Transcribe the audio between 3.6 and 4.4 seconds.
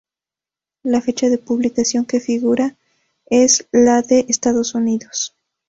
la de